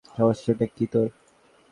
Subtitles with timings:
[0.11, 1.07] সমস্যাটা কী তোর?